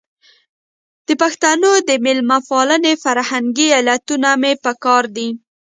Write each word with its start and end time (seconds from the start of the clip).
د 1.07 1.09
پښتنو 1.21 1.71
د 1.89 1.89
مېلمه 2.05 2.37
پالنې 2.49 2.93
فرهنګي 3.03 3.67
علتونه 3.79 4.29
مې 4.41 4.53
په 4.63 4.71
کار 4.83 5.03
دي. 5.15 5.29